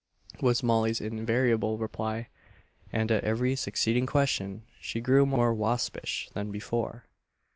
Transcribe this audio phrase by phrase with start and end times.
[0.41, 2.29] was Molly's invariable reply;
[2.91, 7.05] and at every succeeding question she grew more waspish than before.